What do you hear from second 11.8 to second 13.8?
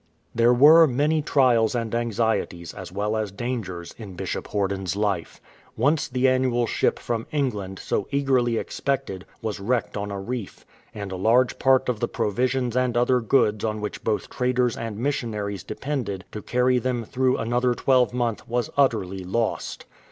of the provisions and other goods on